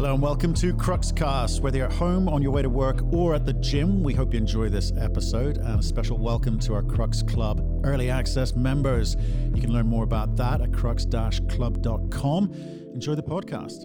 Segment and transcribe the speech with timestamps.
[0.00, 1.60] Hello and welcome to Cruxcast.
[1.60, 4.32] Whether you're at home, on your way to work, or at the gym, we hope
[4.32, 5.58] you enjoy this episode.
[5.58, 9.18] And a special welcome to our Crux Club early access members.
[9.54, 12.52] You can learn more about that at crux-club.com.
[12.94, 13.84] Enjoy the podcast.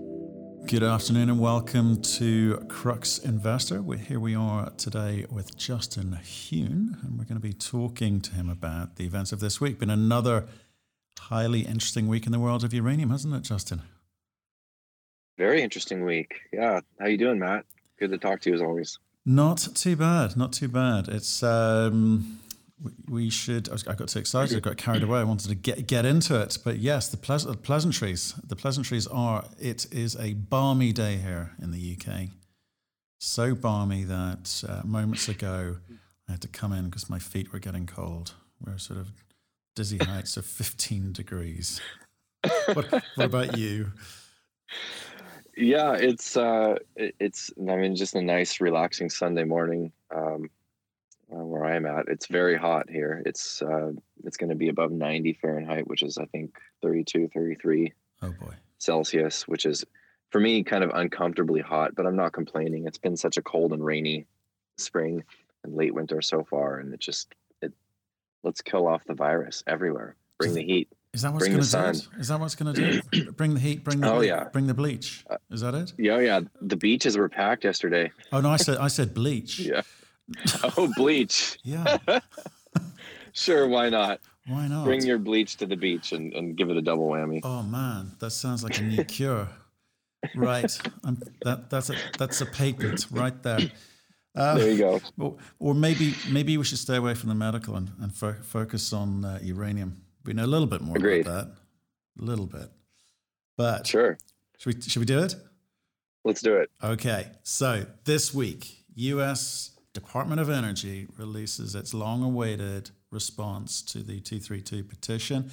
[0.70, 3.82] Good afternoon and welcome to Crux Investor.
[3.82, 8.36] We're, here we are today with Justin Huhn, and we're going to be talking to
[8.36, 9.80] him about the events of this week.
[9.80, 10.48] Been another
[11.20, 13.82] highly interesting week in the world of uranium, hasn't it, Justin?
[15.38, 16.36] Very interesting week.
[16.54, 16.82] Yeah.
[17.00, 17.66] How you doing, Matt?
[18.00, 19.00] Good to talk to you as always.
[19.26, 20.38] Not too bad.
[20.38, 21.08] Not too bad.
[21.08, 22.40] It's um,
[22.82, 23.70] we, we should.
[23.70, 24.56] I, got too excited.
[24.56, 25.20] I got carried away.
[25.20, 26.58] I wanted to get get into it.
[26.64, 28.34] But yes, the pleas- pleasantries.
[28.48, 29.46] The pleasantries are.
[29.60, 32.30] It is a balmy day here in the UK.
[33.20, 35.78] So balmy that uh, moments ago
[36.28, 38.34] I had to come in because my feet were getting cold.
[38.64, 39.12] We're sort of
[39.76, 41.82] dizzy heights of 15 degrees.
[42.74, 43.92] What, what about you?
[45.58, 50.50] Yeah, it's uh, it's I mean just a nice relaxing Sunday morning um,
[51.32, 52.08] uh, where I'm at.
[52.08, 53.24] It's very hot here.
[53.26, 53.92] It's uh,
[54.26, 58.54] it's going to be above 90 Fahrenheit, which is I think 32, 33 oh boy
[58.80, 59.86] Celsius, which is
[60.30, 61.96] for me kind of uncomfortably hot.
[61.96, 62.86] But I'm not complaining.
[62.86, 64.26] It's been such a cold and rainy
[64.78, 65.24] spring
[65.64, 67.72] and late winter so far, and it just it
[68.44, 70.16] let's kill off the virus everywhere.
[70.38, 70.90] Bring the heat.
[71.16, 72.20] Is that what's going to do it?
[72.20, 74.50] Is that what's going to do Bring the heat, bring the oh, ble- yeah.
[74.52, 75.24] bring the bleach.
[75.50, 75.94] Is that it?
[75.98, 76.42] Yeah, yeah.
[76.62, 78.12] The beaches were packed yesterday.
[78.34, 79.60] Oh no, I said I said bleach.
[79.60, 79.82] yeah.
[80.78, 81.58] Oh, bleach.
[81.64, 82.00] yeah.
[83.32, 84.20] sure, why not?
[84.48, 84.84] Why not?
[84.84, 87.40] Bring your bleach to the beach and, and give it a double whammy.
[87.44, 89.48] Oh man, that sounds like a new cure.
[90.36, 90.78] right.
[91.06, 93.72] I'm, that that's a that's a patent right there.
[94.36, 95.02] Uh, there you go.
[95.18, 98.92] Or, or, maybe maybe we should stay away from the medical and, and fo- focus
[98.92, 100.05] on uh, uranium.
[100.26, 101.26] We know a little bit more Agreed.
[101.28, 101.56] about that.
[102.22, 102.70] A little bit.
[103.58, 104.18] But sure.
[104.58, 105.36] Should we should we do it?
[106.24, 106.70] Let's do it.
[106.84, 107.28] Okay.
[107.44, 115.52] So this week, US Department of Energy releases its long-awaited response to the 232 petition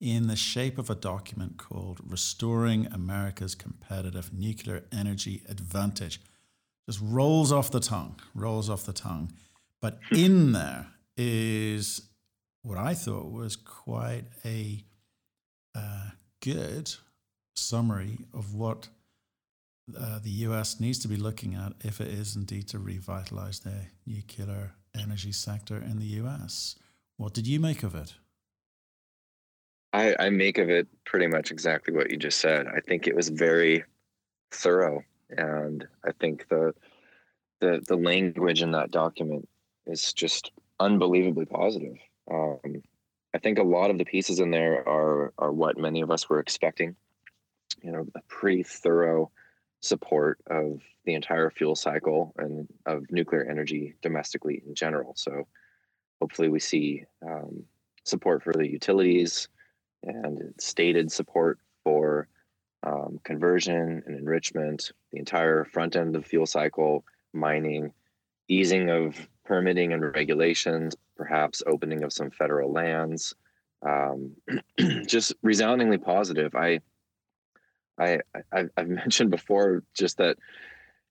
[0.00, 6.20] in the shape of a document called Restoring America's Competitive Nuclear Energy Advantage.
[6.86, 9.32] Just rolls off the tongue, rolls off the tongue.
[9.80, 12.02] But in there is
[12.64, 14.82] what I thought was quite a
[15.74, 16.10] uh,
[16.42, 16.90] good
[17.54, 18.88] summary of what
[19.96, 23.86] uh, the US needs to be looking at if it is indeed to revitalize the
[24.06, 26.76] nuclear energy sector in the US.
[27.18, 28.14] What did you make of it?
[29.92, 32.66] I, I make of it pretty much exactly what you just said.
[32.66, 33.84] I think it was very
[34.50, 36.74] thorough, and I think the
[37.60, 39.48] the the language in that document
[39.86, 40.50] is just
[40.80, 41.96] unbelievably positive.
[42.30, 42.82] Um,
[43.34, 46.28] I think a lot of the pieces in there are are what many of us
[46.28, 46.96] were expecting.
[47.82, 49.30] You know, a pretty thorough
[49.80, 55.14] support of the entire fuel cycle and of nuclear energy domestically in general.
[55.16, 55.46] So,
[56.20, 57.64] hopefully, we see um,
[58.04, 59.48] support for the utilities
[60.02, 62.28] and stated support for
[62.84, 67.92] um, conversion and enrichment, the entire front end of the fuel cycle, mining,
[68.48, 73.34] easing of permitting and regulations, perhaps opening of some federal lands.
[73.86, 74.32] Um,
[75.06, 76.54] just resoundingly positive.
[76.54, 76.80] I,
[77.98, 78.20] I,
[78.52, 80.38] I, have mentioned before just that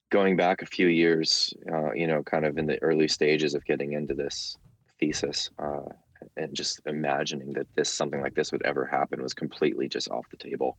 [0.09, 3.66] going back a few years, uh, you know, kind of in the early stages of
[3.66, 4.57] getting into this
[4.99, 5.89] thesis, uh,
[6.38, 10.29] and just imagining that this something like this would ever happen was completely just off
[10.29, 10.77] the table.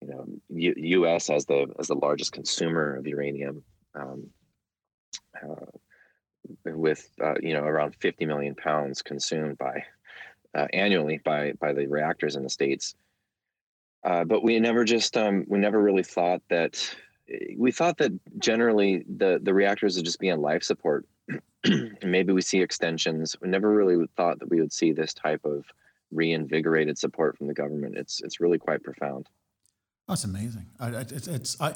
[0.00, 1.30] You know, U- U.S.
[1.30, 3.62] as the as the largest consumer of uranium,
[3.94, 4.30] um,
[5.42, 5.66] uh,
[6.64, 9.84] with uh, you know around 50 million pounds consumed by
[10.54, 12.94] uh, annually by by the reactors in the states.
[14.02, 16.94] Uh, but we never just um, we never really thought that
[17.56, 21.06] we thought that generally the the reactors would just be on life support.
[21.64, 23.36] and maybe we see extensions.
[23.40, 25.64] We never really thought that we would see this type of
[26.10, 27.96] reinvigorated support from the government.
[27.96, 29.28] It's it's really quite profound.
[30.08, 30.66] That's amazing.
[30.80, 31.70] I, it's it's I,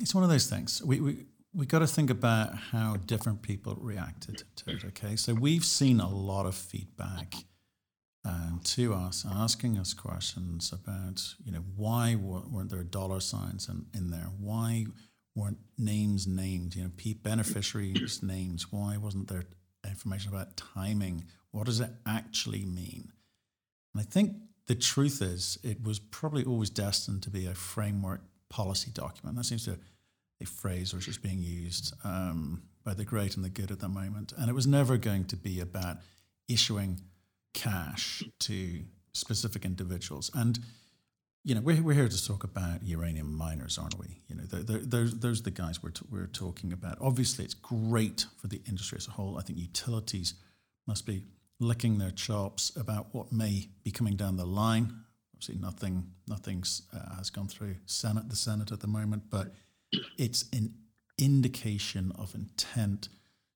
[0.00, 0.82] it's one of those things.
[0.84, 4.84] We we we got to think about how different people reacted to it.
[4.86, 7.34] Okay, so we've seen a lot of feedback
[8.24, 13.86] um, to us, asking us questions about, you know, why weren't there dollar signs in,
[13.94, 14.30] in there?
[14.38, 14.86] Why
[15.34, 16.74] weren't names named?
[16.74, 16.90] You know,
[17.22, 18.72] beneficiaries' names.
[18.72, 19.44] Why wasn't there
[19.86, 21.24] information about timing?
[21.52, 23.12] What does it actually mean?
[23.94, 24.32] And I think
[24.66, 29.36] the truth is, it was probably always destined to be a framework policy document.
[29.36, 29.78] That seems to
[30.40, 33.88] a phrase which is being used um, by the great and the good at the
[33.88, 34.32] moment.
[34.36, 35.98] And it was never going to be about
[36.48, 37.00] issuing
[37.54, 38.80] cash to
[39.12, 40.30] specific individuals.
[40.34, 40.58] And
[41.44, 44.22] you know, we're, we're here to talk about uranium miners, aren't we?
[44.28, 46.96] You know, those, those are the guys we're, t- we're talking about.
[47.02, 49.38] Obviously, it's great for the industry as a whole.
[49.38, 50.34] I think utilities
[50.86, 51.22] must be
[51.60, 54.94] licking their chops about what may be coming down the line.
[55.34, 59.54] Obviously, nothing nothing's uh, has gone through Senate the Senate at the moment, but
[60.18, 60.74] it's an
[61.18, 63.08] indication of intent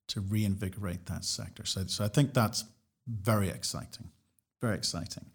[0.07, 1.65] to reinvigorate that sector.
[1.65, 2.65] So, so I think that's
[3.07, 4.09] very exciting,
[4.61, 5.25] very exciting.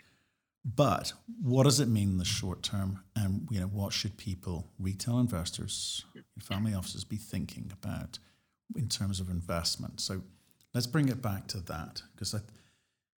[0.65, 1.13] But
[1.43, 3.01] what does it mean in the short term?
[3.15, 6.05] And you know, what should people, retail investors,
[6.41, 8.19] family offices, be thinking about
[8.75, 10.01] in terms of investment?
[10.01, 10.23] So
[10.73, 12.35] let's bring it back to that because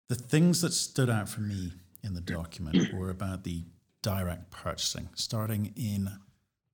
[0.10, 1.74] the things that stood out for me
[2.04, 3.64] in the document were about the
[4.02, 6.10] direct purchasing starting in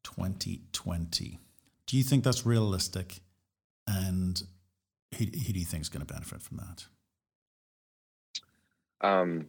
[0.03, 1.39] 2020.
[1.87, 3.19] Do you think that's realistic?
[3.87, 4.41] And
[5.17, 6.85] who, who do you think is going to benefit from that?
[9.01, 9.47] Um,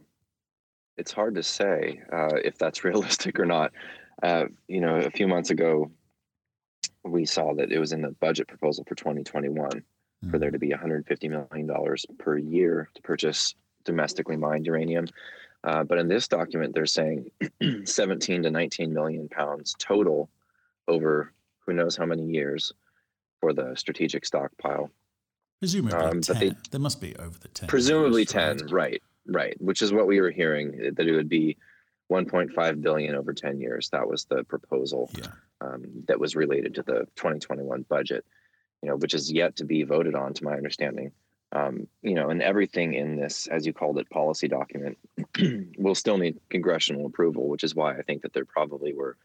[0.97, 3.71] it's hard to say uh, if that's realistic or not.
[4.21, 5.91] Uh, you know, a few months ago,
[7.03, 10.29] we saw that it was in the budget proposal for 2021 mm-hmm.
[10.29, 15.05] for there to be 150 million dollars per year to purchase domestically mined uranium.
[15.63, 17.29] Uh, but in this document, they're saying
[17.85, 20.29] 17 to 19 million pounds total
[20.87, 21.33] over
[21.65, 22.73] who knows how many years
[23.39, 24.89] for the strategic stockpile.
[25.59, 26.39] Presumably um, 10.
[26.39, 27.67] They, they must be over the 10.
[27.67, 28.71] Presumably 10, right?
[28.71, 29.03] right?
[29.25, 31.55] Right, which is what we were hearing eh, that it would be
[32.11, 33.89] 1.5 billion over 10 years.
[33.89, 35.27] That was the proposal yeah.
[35.61, 38.25] um, that was related to the 2021 budget,
[38.81, 41.11] you know, which is yet to be voted on, to my understanding.
[41.53, 44.97] Um, you know, and everything in this, as you called it, policy document,
[45.77, 49.17] will still need congressional approval, which is why I think that there probably were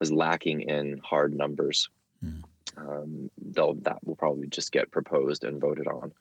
[0.00, 1.88] was lacking in hard numbers.
[2.24, 2.42] Mm.
[2.76, 6.12] Um, they'll that will probably just get proposed and voted on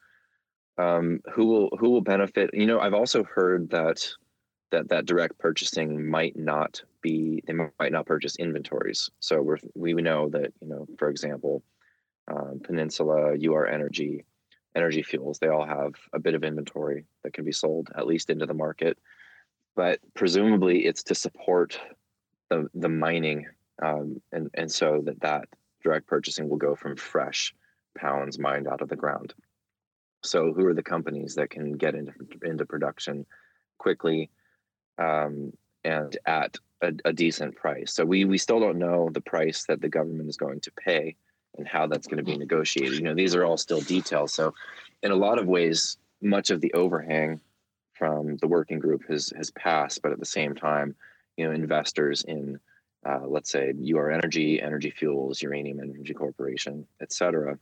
[0.78, 4.08] um, who will who will benefit you know i've also heard that
[4.72, 9.94] that that direct purchasing might not be they might not purchase inventories so we're we
[9.94, 11.64] know that you know for example
[12.28, 14.26] um, peninsula ur energy
[14.76, 18.30] energy fuels they all have a bit of inventory that can be sold at least
[18.30, 18.98] into the market
[19.76, 21.80] but presumably it's to support
[22.50, 23.46] the the mining
[23.82, 25.48] um, and and so that that
[25.84, 27.54] direct purchasing will go from fresh
[27.98, 29.34] pounds mined out of the ground
[30.24, 32.14] so, who are the companies that can get into
[32.44, 33.26] into production
[33.78, 34.30] quickly
[34.98, 35.54] um,
[35.84, 37.94] and at a, a, decent price?
[37.94, 41.16] So, we we still don't know the price that the government is going to pay
[41.58, 42.96] and how that's going to be negotiated.
[42.96, 44.34] You know, these are all still details.
[44.34, 44.54] So,
[45.04, 47.40] in a lot of ways, much of the overhang
[47.94, 50.96] from the working group has has passed, but at the same time,
[51.38, 52.60] you know, investors in
[53.08, 57.58] uh, let's say UR Energy, Energy Fuels, Uranium Energy Corporation, et cetera,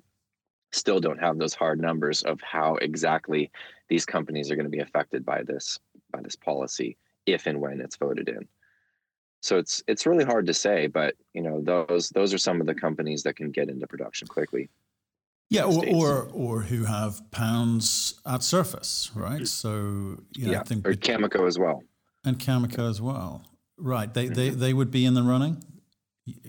[0.71, 3.51] still don't have those hard numbers of how exactly
[3.87, 5.79] these companies are going to be affected by this
[6.11, 8.47] by this policy if and when it's voted in.
[9.41, 12.67] So it's it's really hard to say but you know those those are some of
[12.67, 14.69] the companies that can get into production quickly.
[15.49, 19.47] Yeah or, or or who have pounds at surface right?
[19.47, 21.83] So you know, yeah I think or Cameco as well.
[22.25, 23.45] And Cameco as well
[23.77, 24.13] right.
[24.13, 24.59] They they mm-hmm.
[24.59, 25.63] they would be in the running?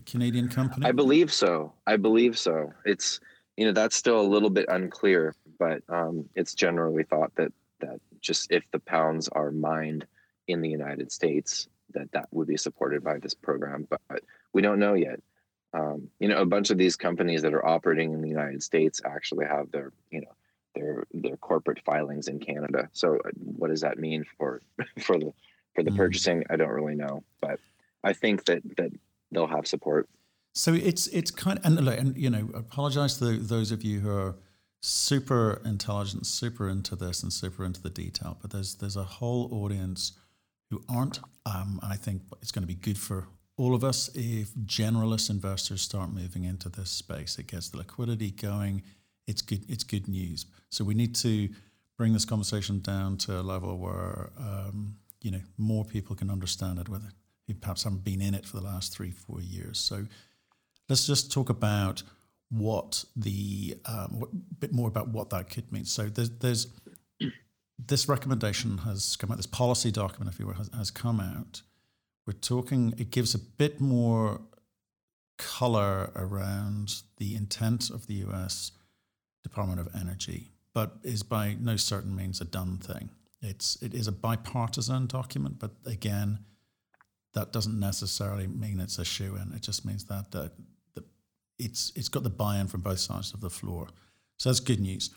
[0.07, 0.87] Canadian company?
[0.87, 1.75] I believe so.
[1.87, 2.73] I believe so.
[2.87, 3.21] It's
[3.57, 8.01] you know that's still a little bit unclear but um, it's generally thought that that
[8.21, 10.07] just if the pounds are mined
[10.49, 14.63] in the united states that that would be supported by this program but, but we
[14.63, 15.21] don't know yet.
[15.75, 19.01] Um, you know a bunch of these companies that are operating in the united states
[19.05, 20.35] actually have their you know
[20.75, 22.89] their their corporate filings in canada.
[22.93, 24.63] So uh, what does that mean for
[25.01, 25.33] for the
[25.77, 25.97] for the mm.
[25.97, 27.61] purchasing i don't really know but
[28.03, 28.91] i think that that
[29.31, 30.09] they'll have support
[30.53, 34.11] so it's it's kind of and, and you know apologize to those of you who
[34.11, 34.35] are
[34.87, 38.39] super intelligent, super into this, and super into the detail.
[38.41, 40.13] But there's there's a whole audience
[40.71, 41.21] who aren't.
[41.45, 45.83] Um, I think it's going to be good for all of us if generalist investors
[45.83, 47.39] start moving into this space.
[47.39, 48.83] It gets the liquidity going.
[49.27, 49.65] It's good.
[49.69, 50.47] It's good news.
[50.71, 51.49] So we need to
[51.97, 56.79] bring this conversation down to a level where um, you know more people can understand
[56.79, 57.09] it, whether
[57.49, 59.77] who perhaps haven't been in it for the last three, four years.
[59.79, 60.07] So
[60.89, 62.05] let's just talk about
[62.49, 65.85] what the um, a bit more about what that could mean.
[65.85, 66.69] So there's, there's
[67.77, 69.37] this recommendation has come out.
[69.37, 71.63] This policy document, if you will, has, has come out.
[72.25, 72.95] We're talking.
[72.97, 74.41] It gives a bit more
[75.39, 78.71] color around the intent of the U.S.
[79.43, 83.11] Department of Energy, but is by no certain means a done thing.
[83.47, 86.41] It's it is a bipartisan document, but again,
[87.35, 89.53] that doesn't necessarily mean it's a shoe in.
[89.55, 90.49] It just means that uh,
[91.59, 93.89] it's it's got the buy-in from both sides of the floor.
[94.39, 95.11] So that's good news.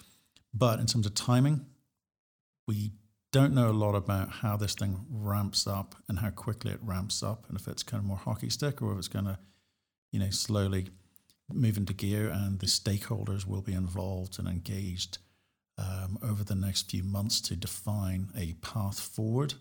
[0.53, 1.65] But in terms of timing,
[2.67, 2.91] we
[3.31, 7.21] don't know a lot about how this thing ramps up and how quickly it ramps
[7.21, 9.37] up, and if it's kind of more hockey stick or if it's going to,
[10.11, 10.89] you know, slowly
[11.51, 15.19] move into gear, and the stakeholders will be involved and engaged
[15.79, 19.53] um, over the next few months to define a path forward,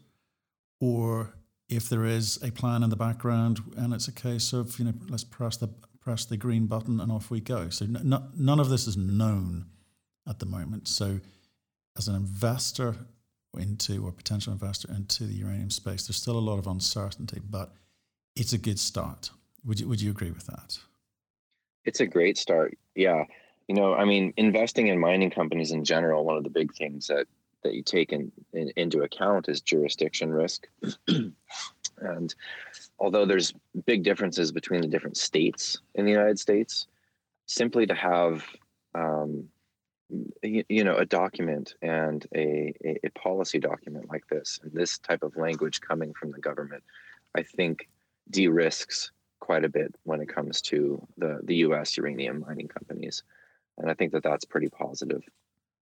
[0.81, 1.35] or
[1.69, 4.95] if there is a plan in the background and it's a case of you know
[5.09, 5.69] let's press the
[6.01, 7.69] press the green button and off we go.
[7.69, 9.67] So n- n- none of this is known
[10.27, 10.89] at the moment.
[10.89, 11.21] So
[11.97, 12.97] as an investor
[13.59, 17.75] into or potential investor into the uranium space, there's still a lot of uncertainty, but
[18.37, 19.31] it's a good start.
[19.65, 20.79] Would you would you agree with that?
[21.85, 22.77] It's a great start.
[22.95, 23.25] Yeah.
[23.69, 27.07] You know, I mean, investing in mining companies in general, one of the big things
[27.09, 27.27] that
[27.65, 30.69] that you take in, in into account is jurisdiction risk.
[31.99, 32.35] and
[32.99, 33.53] although there's
[33.85, 36.87] big differences between the different states in the United States,
[37.47, 38.45] simply to have
[38.95, 39.49] um,
[40.43, 44.99] you, you know a document and a, a, a policy document like this and this
[44.99, 46.83] type of language coming from the government
[47.37, 47.89] i think
[48.31, 49.11] de-risks
[49.41, 53.23] quite a bit when it comes to the the us uranium mining companies
[53.79, 55.23] and i think that that's pretty positive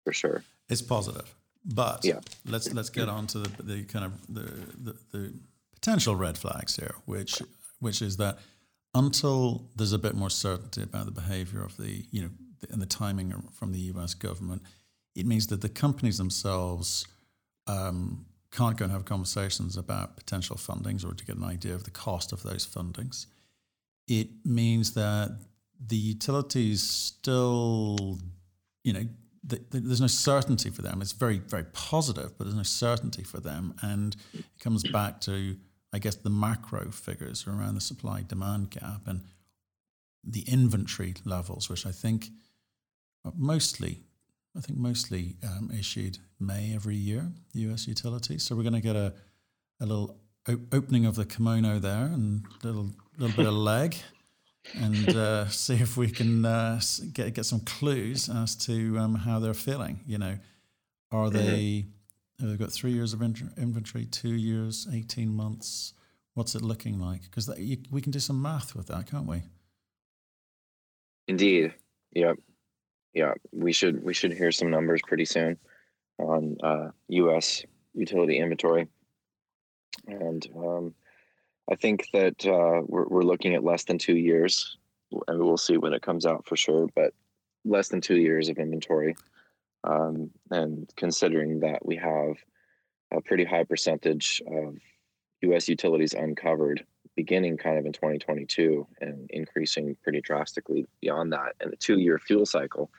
[0.04, 1.34] for sure it's positive
[1.66, 2.20] but yeah.
[2.46, 5.34] let's let's get on to the, the kind of the, the, the
[5.74, 7.42] potential red flags here which
[7.80, 8.38] which is that
[8.96, 12.30] until there's a bit more certainty about the behavior of the you know
[12.72, 14.62] and the timing from the US government,
[15.16, 17.06] it means that the companies themselves
[17.68, 21.84] um, can't go and have conversations about potential fundings or to get an idea of
[21.84, 23.26] the cost of those fundings.
[24.08, 25.38] It means that
[25.80, 28.20] the utilities still,
[28.84, 29.06] you know,
[29.44, 31.02] the, the, there's no certainty for them.
[31.02, 33.76] It's very, very positive, but there's no certainty for them.
[33.82, 35.58] And it comes back to,
[35.92, 39.22] I guess, the macro figures around the supply demand gap and
[40.24, 42.30] the inventory levels, which I think
[43.36, 44.00] mostly,
[44.56, 48.44] I think mostly um, issued May every year, US utilities.
[48.44, 49.14] So we're going to get a,
[49.82, 53.98] a little op- opening of the kimono there and a little, little bit of leg
[54.76, 56.80] and uh, see if we can uh,
[57.14, 60.00] get, get some clues as to um, how they're feeling.
[60.06, 60.38] You know,
[61.12, 61.38] are mm-hmm.
[61.38, 61.86] they,
[62.40, 65.94] they've got three years of inventory, two years, 18 months?
[66.34, 67.24] What's it looking like?
[67.24, 67.48] Because
[67.92, 69.44] we can do some math with that, can't we?
[71.28, 71.74] Indeed.
[72.14, 72.38] Yep
[73.14, 75.58] yeah, we should we should hear some numbers pretty soon
[76.18, 77.64] on uh, U.S.
[77.94, 78.88] utility inventory,
[80.08, 80.96] and um,
[81.72, 84.78] I think that uh, we're we're looking at less than two years,
[85.28, 86.88] and we'll see when it comes out for sure.
[86.96, 87.14] But
[87.66, 89.16] less than two years of inventory,
[89.84, 92.36] um, and considering that we have
[93.12, 94.78] a pretty high percentage of
[95.42, 95.70] U.S.
[95.70, 101.54] utilities uncovered beginning kind of in 2022 and increasing pretty drastically beyond that.
[101.60, 102.90] And the two year fuel cycle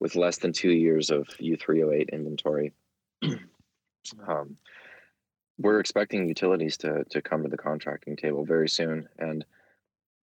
[0.00, 2.72] with less than two years of U3O8 inventory.
[4.26, 4.56] um,
[5.58, 9.08] we're expecting utilities to, to come to the contracting table very soon.
[9.18, 9.44] And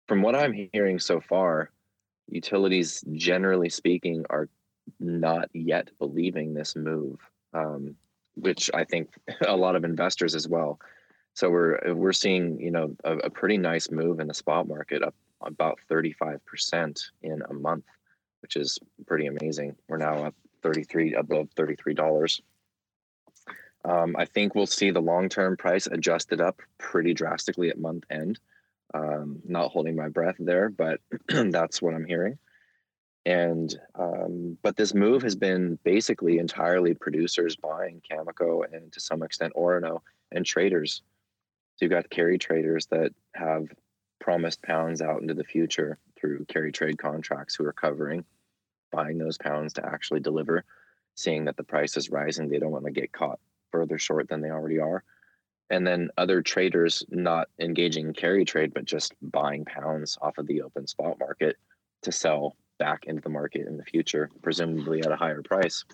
[0.07, 1.71] from what I'm hearing so far,
[2.29, 4.49] utilities, generally speaking, are
[5.01, 7.19] not yet believing this move,
[7.55, 7.95] um,
[8.35, 9.11] which I think
[9.47, 10.79] a lot of investors as well.
[11.35, 15.03] So we're we're seeing you know a, a pretty nice move in the spot market
[15.03, 17.85] up about 35% in a month
[18.43, 19.77] which is pretty amazing.
[19.89, 22.41] We're now at 33 above $33.
[23.85, 28.05] Um, I think we'll see the long term price adjusted up pretty drastically at month
[28.11, 28.39] end.
[28.95, 32.39] Um, not holding my breath there, but that's what I'm hearing.
[33.25, 39.23] And um, but this move has been basically entirely producers buying Cameco and to some
[39.23, 40.01] extent Orano
[40.33, 41.03] and traders.
[41.77, 43.69] So you've got carry traders that have
[44.21, 48.25] promised pounds out into the future through carry trade contracts who are covering
[48.93, 50.65] buying those pounds to actually deliver,
[51.15, 52.49] seeing that the price is rising.
[52.49, 53.41] They don't want to get caught
[53.73, 55.03] further short than they already are.
[55.71, 60.47] And then other traders not engaging in carry trade, but just buying pounds off of
[60.47, 61.57] the open spot market
[62.03, 65.85] to sell back into the market in the future, presumably at a higher price.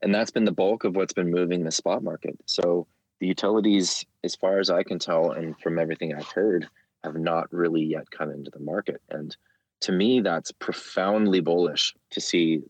[0.00, 2.36] And that's been the bulk of what's been moving the spot market.
[2.46, 2.86] So
[3.20, 6.66] the utilities, as far as I can tell, and from everything I've heard,
[7.04, 9.00] have not really yet come into the market.
[9.10, 9.36] And
[9.82, 12.62] to me, that's profoundly bullish to see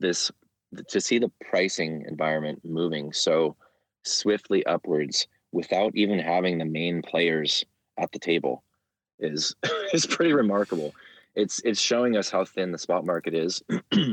[0.00, 0.30] this,
[0.88, 3.56] to see the pricing environment moving so
[4.04, 7.64] swiftly upwards without even having the main players
[7.98, 8.62] at the table
[9.18, 9.54] is
[9.92, 10.94] is pretty remarkable.
[11.34, 13.62] It's it's showing us how thin the spot market is,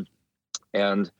[0.73, 1.11] and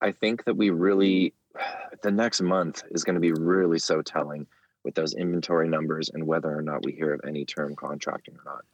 [0.00, 1.34] I think that we really
[2.02, 4.46] the next month is going to be really so telling
[4.84, 8.44] with those inventory numbers and whether or not we hear of any term contracting or
[8.44, 8.64] not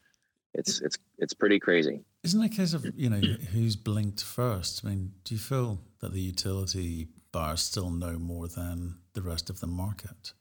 [0.54, 2.00] it's it's it's pretty crazy.
[2.22, 3.20] Isn't it a case of you know
[3.52, 4.84] who's blinked first?
[4.84, 9.50] I mean, do you feel that the utility buyers still know more than the rest
[9.50, 10.32] of the market?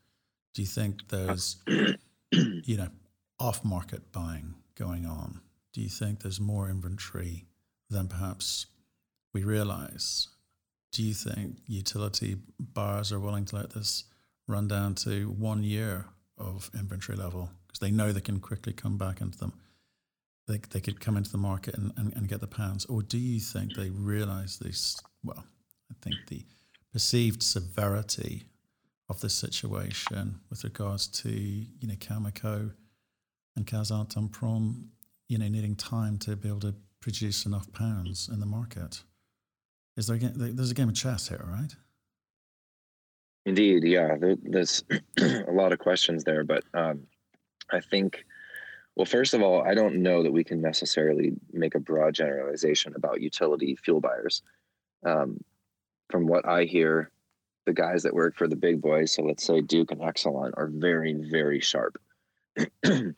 [0.54, 1.58] Do you think there's,
[2.32, 2.90] you know,
[3.40, 5.42] off market buying going on?
[5.74, 7.46] Do you think there's more inventory
[7.90, 8.68] than perhaps
[9.34, 10.28] we realize?
[10.92, 14.04] Do you think utility buyers are willing to let this
[14.48, 16.06] run down to one year
[16.38, 19.54] of inventory level because they know they can quickly come back into them?
[20.48, 22.86] They, they could come into the market and, and, and get the pounds?
[22.86, 25.00] Or do you think they realize this?
[25.24, 25.46] Well,
[25.92, 26.46] I think the
[26.92, 28.44] perceived severity
[29.10, 32.72] of the situation with regards to you know Cameco
[33.56, 34.88] and Kazatomprom,
[35.28, 39.04] you know, needing time to be able to produce enough pounds in the market.
[39.96, 41.76] Is there there's a game of chess here, right?
[43.46, 44.16] Indeed, yeah.
[44.18, 44.84] There, there's
[45.20, 47.02] a lot of questions there, but um,
[47.72, 48.24] I think,
[48.96, 52.94] well, first of all, I don't know that we can necessarily make a broad generalization
[52.96, 54.44] about utility fuel buyers.
[55.06, 55.44] Um,
[56.10, 57.10] from what I hear,
[57.66, 60.68] the guys that work for the big boys, so let's say Duke and Exelon, are
[60.68, 62.00] very, very sharp,
[62.84, 63.16] and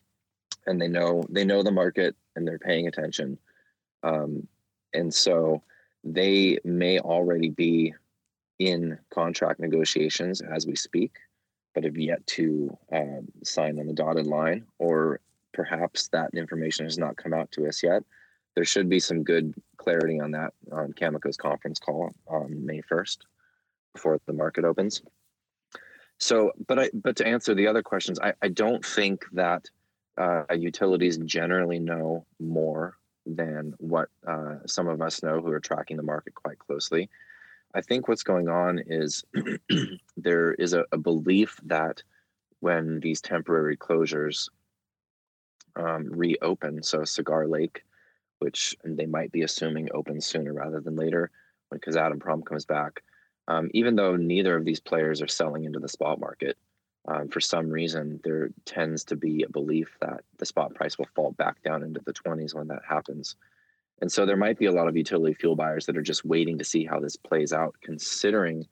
[0.66, 3.38] they know they know the market and they're paying attention,
[4.04, 4.48] um,
[4.94, 5.62] and so
[6.04, 7.94] they may already be
[8.60, 11.14] in contract negotiations as we speak,
[11.74, 15.20] but have yet to um, sign on the dotted line, or
[15.56, 18.04] perhaps that information has not come out to us yet.
[18.56, 23.18] There should be some good clarity on that on Cameco's conference call on May 1st
[23.94, 25.02] before the market opens.
[26.18, 29.70] So, but I but to answer the other questions, I, I don't think that
[30.18, 35.98] uh, utilities generally know more than what uh, some of us know who are tracking
[35.98, 37.10] the market quite closely.
[37.74, 39.26] I think what's going on is
[40.18, 42.02] there is a, a, belief that
[42.62, 44.48] when these temporary closures
[45.76, 47.84] um, reopen, so Cigar Lake,
[48.40, 51.32] which they might be assuming opens sooner rather than later
[51.72, 53.04] because Kazatomprom comes back,
[53.48, 56.58] um, even though neither of these players are selling into the spot market,
[57.08, 61.08] um, for some reason there tends to be a belief that the spot price will
[61.16, 63.36] fall back down into the 20s when that happens.
[64.02, 66.58] And so there might be a lot of utility fuel buyers that are just waiting
[66.58, 68.68] to see how this plays out, considering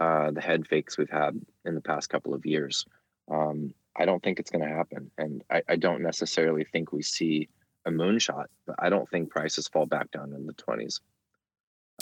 [0.00, 2.84] uh, the head fakes we've had in the past couple of years.
[3.30, 5.10] Um, I don't think it's going to happen.
[5.18, 7.48] And I, I, don't necessarily think we see
[7.86, 11.00] a moonshot, but I don't think prices fall back down in the 20s.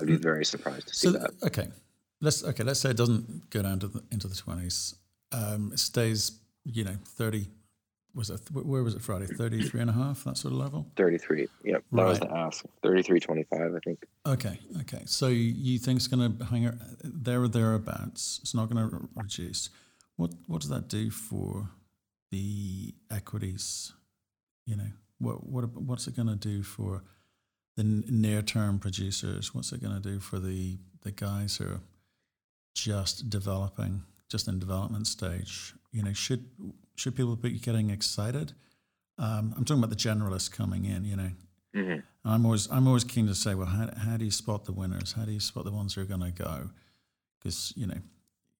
[0.00, 0.22] I'd be mm.
[0.22, 1.30] very surprised to see so, that.
[1.44, 1.68] Okay
[2.24, 2.64] let's okay.
[2.64, 4.96] Let's say it doesn't go down to the, into the twenties.
[5.30, 7.48] Um, it stays, you know, thirty.
[8.14, 9.26] Was it where was it Friday?
[9.26, 10.86] 33 and a half, that sort of level.
[10.96, 11.48] Thirty three.
[11.64, 12.08] Yep, that right.
[12.08, 12.64] was the ask.
[12.80, 14.04] Thirty three twenty five, I think.
[14.24, 15.02] Okay, okay.
[15.04, 18.38] So you think it's going to hang there or thereabouts?
[18.42, 19.70] It's not going to reduce.
[20.16, 21.68] What what does that do for
[22.34, 23.92] the equities?
[24.66, 27.02] You know, what what what's it going to do for
[27.76, 29.54] the near term producers?
[29.54, 31.80] What's it going to do for the the guys who are
[32.74, 35.74] just developing, just in development stage.
[35.92, 36.44] You know, should
[36.96, 38.52] should people be getting excited?
[39.16, 41.04] Um, I'm talking about the generalists coming in.
[41.04, 41.30] You know,
[41.76, 42.00] mm-hmm.
[42.24, 45.12] I'm always I'm always keen to say, well, how, how do you spot the winners?
[45.12, 46.70] How do you spot the ones who are going to go?
[47.38, 48.00] Because you know,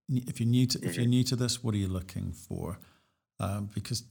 [0.08, 0.88] if you're new to mm-hmm.
[0.88, 1.10] if you're mm-hmm.
[1.10, 2.78] new to this, what are you looking for?
[3.40, 4.04] Um, because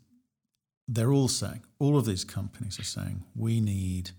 [0.87, 4.11] they're all saying, all of these companies are saying, we need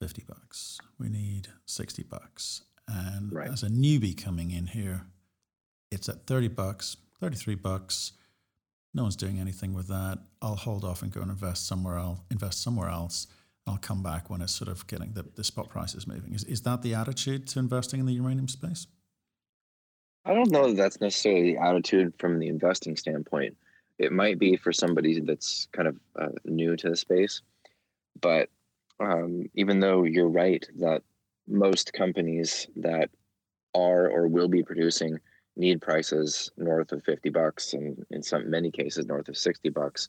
[0.00, 2.62] 50 bucks, we need 60 bucks.
[2.86, 3.50] And right.
[3.50, 5.02] as a newbie coming in here,
[5.90, 8.12] it's at 30 bucks, 33 bucks.
[8.92, 10.18] No one's doing anything with that.
[10.42, 13.26] I'll hold off and go and invest somewhere else, invest somewhere else.
[13.66, 16.34] I'll come back when it's sort of getting the, the spot prices moving.
[16.34, 18.86] Is, is that the attitude to investing in the uranium space?
[20.26, 23.56] I don't know that that's necessarily the attitude from the investing standpoint.
[23.98, 27.42] It might be for somebody that's kind of uh, new to the space.
[28.20, 28.48] But
[29.00, 31.02] um, even though you're right that
[31.46, 33.10] most companies that
[33.74, 35.18] are or will be producing
[35.56, 40.08] need prices north of 50 bucks and in some many cases north of 60 bucks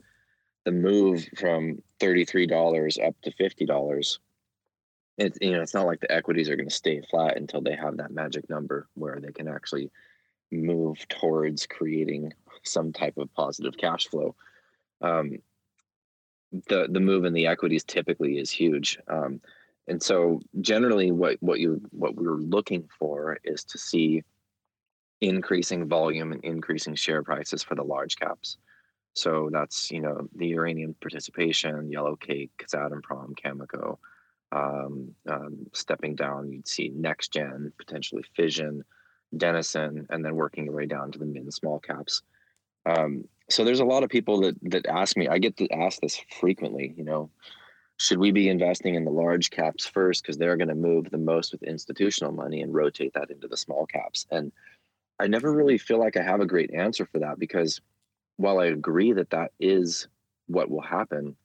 [0.63, 4.17] the move from $33 up to $50
[5.17, 7.75] it's you know it's not like the equities are going to stay flat until they
[7.75, 9.91] have that magic number where they can actually
[10.51, 12.31] move towards creating
[12.67, 14.35] some type of positive cash flow
[15.01, 15.37] um,
[16.67, 19.39] the the move in the equities typically is huge um,
[19.87, 24.23] and so generally what what you what we're looking for is to see
[25.21, 28.57] increasing volume and increasing share prices for the large caps.
[29.13, 33.97] So that's you know the uranium participation, yellow cake, Kazatomprom, Cameco.
[34.51, 38.83] Um, um, stepping down, you'd see NexGen, potentially Fission,
[39.35, 42.21] Denison, and then working your way down to the mid and small caps.
[42.85, 45.27] Um, so there's a lot of people that that ask me.
[45.27, 46.93] I get to ask this frequently.
[46.97, 47.29] You know,
[47.97, 51.17] should we be investing in the large caps first because they're going to move the
[51.17, 54.25] most with institutional money and rotate that into the small caps?
[54.31, 54.51] And
[55.19, 57.79] I never really feel like I have a great answer for that because
[58.37, 60.07] while I agree that that is
[60.47, 61.35] what will happen,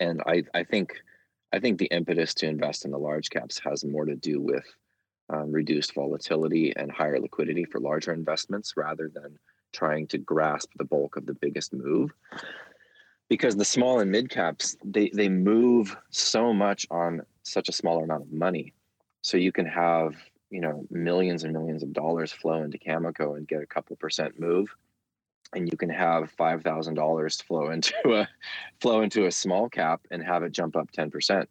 [0.00, 0.94] and I, I think
[1.52, 4.64] I think the impetus to invest in the large caps has more to do with
[5.28, 9.38] um, reduced volatility and higher liquidity for larger investments rather than
[9.72, 12.12] trying to grasp the bulk of the biggest move.
[13.28, 18.04] Because the small and mid caps they they move so much on such a smaller
[18.04, 18.72] amount of money.
[19.22, 20.14] So you can have
[20.50, 24.38] you know millions and millions of dollars flow into Cameco and get a couple percent
[24.38, 24.68] move.
[25.52, 28.28] And you can have five thousand dollars flow into a
[28.80, 31.46] flow into a small cap and have it jump up 10%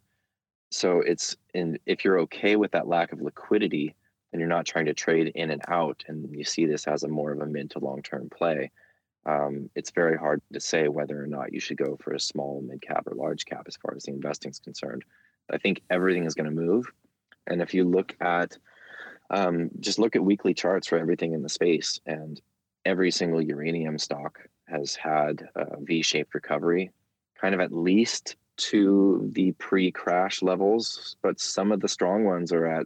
[0.72, 3.96] so it's in if you're okay with that lack of liquidity
[4.36, 7.08] and you're not trying to trade in and out and you see this as a
[7.08, 8.70] more of a mid to long term play
[9.26, 12.62] um, it's very hard to say whether or not you should go for a small
[12.62, 15.06] mid cap or large cap as far as the investing is concerned.
[15.50, 16.92] I think everything is going to move
[17.48, 18.58] and if you look at
[19.30, 22.42] um, just look at weekly charts for everything in the space and
[22.84, 26.92] every single uranium stock has had a v-shaped recovery
[27.40, 32.66] kind of at least to the pre-crash levels but some of the strong ones are
[32.66, 32.86] at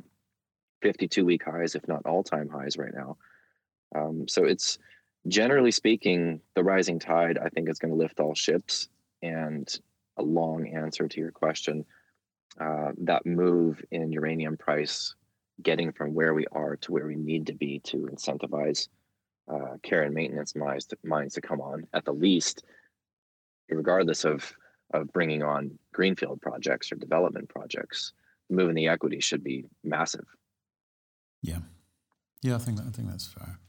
[0.81, 3.17] 52 week highs if not all-time highs right now
[3.95, 4.77] um, so it's
[5.27, 8.89] generally speaking the rising tide i think is going to lift all ships
[9.21, 9.79] and
[10.17, 11.85] a long answer to your question
[12.59, 15.15] uh, that move in uranium price
[15.61, 18.87] getting from where we are to where we need to be to incentivize
[19.51, 22.63] uh, care and maintenance mines to, mines to come on at the least,
[23.69, 24.51] regardless of
[24.93, 28.13] of bringing on greenfield projects or development projects.
[28.49, 30.25] Moving the equity should be massive.
[31.41, 31.59] Yeah,
[32.41, 33.59] yeah, I think that, I think that's fair.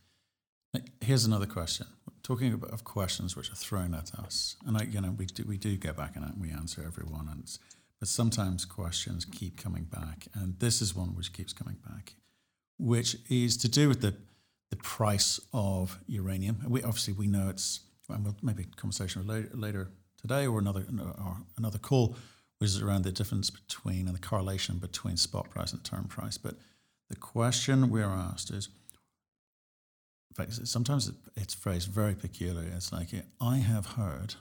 [1.00, 1.86] Here's another question.
[2.22, 5.44] Talking about of questions which are thrown at us, and I, you know, we do
[5.46, 7.50] we do go back and we answer everyone, and
[7.98, 12.14] but sometimes questions keep coming back, and this is one which keeps coming back,
[12.78, 14.14] which is to do with the
[14.70, 16.62] the price of uranium.
[16.68, 21.38] We obviously we know it's and we'll maybe conversation later, later today or another or
[21.56, 22.16] another call,
[22.58, 26.38] which is around the difference between and the correlation between spot price and term price.
[26.38, 26.54] But
[27.10, 28.68] the question we're asked is,
[30.30, 32.70] in fact, sometimes it's phrased very peculiar.
[32.74, 33.08] It's like
[33.40, 34.36] I have heard.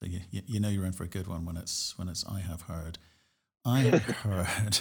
[0.00, 2.40] So you, you know you're in for a good one when it's when it's I
[2.40, 2.98] have heard.
[3.64, 4.80] I have heard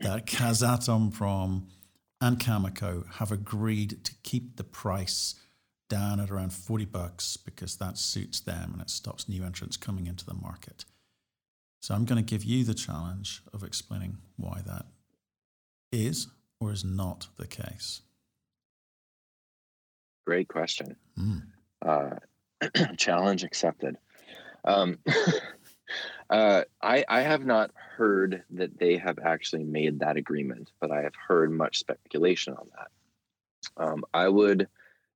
[0.00, 1.64] that Kazatomprom
[2.20, 5.34] and Cameco have agreed to keep the price
[5.88, 10.06] down at around 40 bucks because that suits them and it stops new entrants coming
[10.06, 10.84] into the market.
[11.80, 14.86] So I'm going to give you the challenge of explaining why that
[15.90, 16.28] is
[16.60, 18.02] or is not the case.
[20.26, 20.96] Great question.
[21.18, 21.42] Mm.
[21.84, 22.16] Uh,
[22.96, 23.96] challenge accepted.
[24.64, 24.98] Um,
[26.30, 31.02] Uh, I, I have not heard that they have actually made that agreement, but I
[31.02, 33.82] have heard much speculation on that.
[33.82, 34.68] Um, I would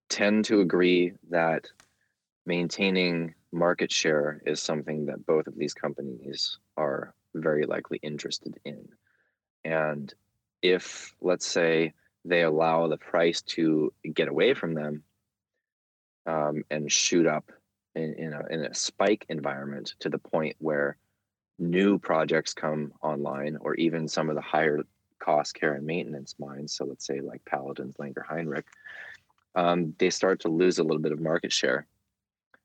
[0.08, 1.66] tend to agree that
[2.46, 8.88] maintaining market share is something that both of these companies are very likely interested in.
[9.64, 10.12] And
[10.62, 11.92] if, let's say,
[12.24, 15.02] they allow the price to get away from them
[16.26, 17.50] um, and shoot up
[17.94, 20.96] in, in, a, in a spike environment to the point where
[21.58, 24.80] new projects come online, or even some of the higher
[25.18, 28.66] cost care and maintenance mines, so let's say like Paladin's, Langer Heinrich,
[29.54, 31.86] um, they start to lose a little bit of market share.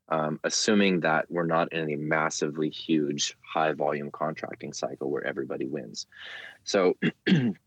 [0.10, 5.66] Um, assuming that we're not in a massively huge high volume contracting cycle where everybody
[5.66, 6.08] wins.
[6.64, 6.96] So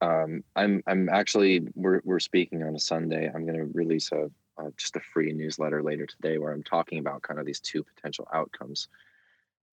[0.00, 3.30] um, I'm I'm actually we're we're speaking on a Sunday.
[3.32, 4.30] I'm going to release a
[4.76, 8.28] just a free newsletter later today where I'm talking about kind of these two potential
[8.32, 8.88] outcomes.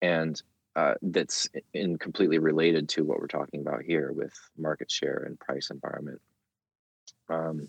[0.00, 0.40] And
[0.74, 5.38] uh, that's in completely related to what we're talking about here with market share and
[5.38, 6.20] price environment.
[7.28, 7.68] Um,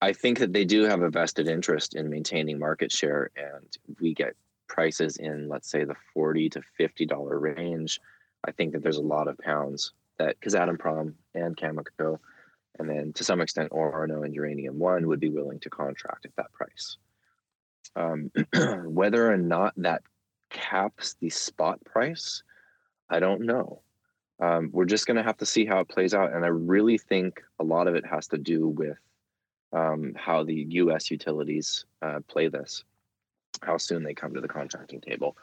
[0.00, 4.14] I think that they do have a vested interest in maintaining market share, and we
[4.14, 4.34] get
[4.66, 8.00] prices in, let's say, the forty to fifty dollar range.
[8.44, 9.92] I think that there's a lot of pounds
[10.24, 12.18] that Kazatomprom and Cameco,
[12.78, 16.36] and then to some extent Orano and Uranium One would be willing to contract at
[16.36, 16.96] that price.
[17.96, 18.30] Um,
[18.86, 20.02] whether or not that
[20.50, 22.42] caps the spot price,
[23.10, 23.82] I don't know.
[24.40, 26.32] Um, we're just going to have to see how it plays out.
[26.32, 28.98] And I really think a lot of it has to do with
[29.72, 32.84] um, how the US utilities uh, play this,
[33.62, 35.36] how soon they come to the contracting table.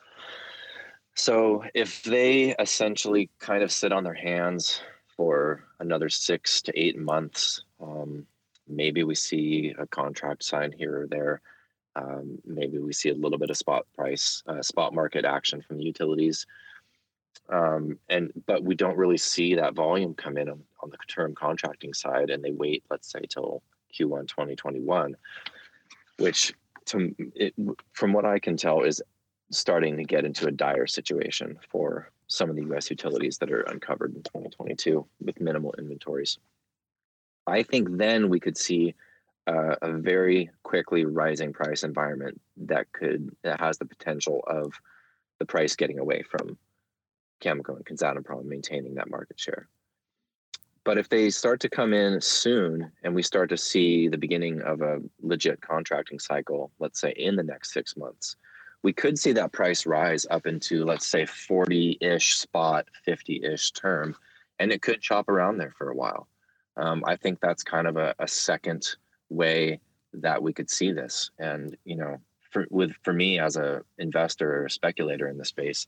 [1.19, 4.81] So if they essentially kind of sit on their hands
[5.17, 8.25] for another six to eight months, um,
[8.69, 11.41] maybe we see a contract signed here or there.
[11.97, 15.75] Um, maybe we see a little bit of spot price, uh, spot market action from
[15.79, 16.45] the utilities,
[17.49, 21.35] um, and but we don't really see that volume come in on, on, the term
[21.35, 23.61] contracting side, and they wait, let's say, till
[23.93, 25.17] Q1 2021,
[26.17, 26.53] which
[26.85, 27.53] to it,
[27.91, 29.01] from what I can tell is
[29.51, 33.61] starting to get into a dire situation for some of the US utilities that are
[33.61, 36.37] uncovered in 2022 with minimal inventories.
[37.47, 38.93] I think then we could see
[39.47, 44.73] uh, a very quickly rising price environment that could that has the potential of
[45.39, 46.57] the price getting away from
[47.41, 49.67] Cameco and Kazatomprom maintaining that market share.
[50.83, 54.61] But if they start to come in soon and we start to see the beginning
[54.61, 58.35] of a legit contracting cycle, let's say in the next six months,
[58.83, 63.71] we could see that price rise up into, let's say, 40 ish spot, 50 ish
[63.71, 64.15] term,
[64.59, 66.27] and it could chop around there for a while.
[66.77, 68.87] Um, I think that's kind of a, a second
[69.29, 69.81] way
[70.13, 71.31] that we could see this.
[71.39, 72.17] And, you know,
[72.51, 75.87] for, with for me as a investor or speculator in the space,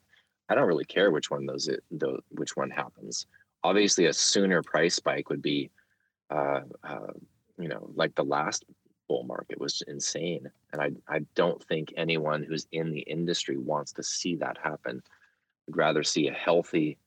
[0.49, 3.25] I don't really care which one those, those which one happens.
[3.63, 5.71] Obviously, a sooner price spike would be,
[6.29, 7.13] uh, uh,
[7.57, 8.65] you know, like the last
[9.11, 13.91] bull market was insane, and I I don't think anyone who's in the industry wants
[13.93, 15.03] to see that happen.
[15.67, 16.97] I'd rather see a healthy,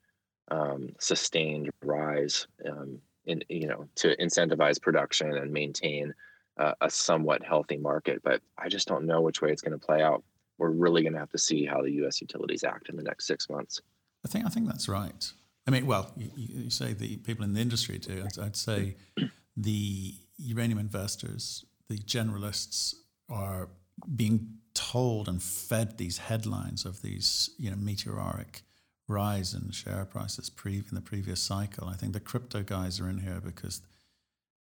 [0.50, 6.12] um, sustained rise, um, in you know, to incentivize production and maintain
[6.58, 8.20] uh, a somewhat healthy market.
[8.22, 10.22] But I just don't know which way it's going to play out
[10.58, 12.20] we're really going to have to see how the U.S.
[12.20, 13.80] utilities act in the next six months.
[14.24, 15.32] I think I think that's right.
[15.66, 18.22] I mean, well, you, you say the people in the industry do.
[18.24, 18.96] I'd, I'd say
[19.56, 22.94] the uranium investors, the generalists,
[23.28, 23.68] are
[24.14, 28.62] being told and fed these headlines of these, you know, meteoric
[29.08, 31.88] rise in share prices pre in the previous cycle.
[31.88, 33.82] I think the crypto guys are in here because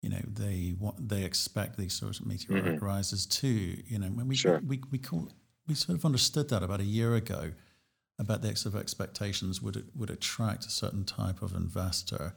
[0.02, 2.84] you know they want they expect these sorts of meteoric mm-hmm.
[2.84, 3.82] rises too.
[3.86, 4.60] You know, when we sure.
[4.66, 5.30] we, we call
[5.66, 7.52] we sort of understood that about a year ago
[8.18, 12.34] about the sort of expectations would would attract a certain type of investor